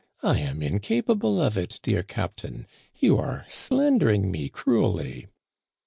1 0.21 0.35
am 0.37 0.63
incapable 0.63 1.39
of 1.39 1.55
it, 1.55 1.79
dear 1.83 2.01
captain. 2.01 2.65
You 2.95 3.17
are 3.19 3.45
slandering 3.47 4.31
me 4.31 4.49
cruelly." 4.49 5.27